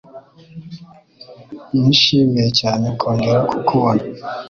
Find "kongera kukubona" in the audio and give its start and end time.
2.99-4.03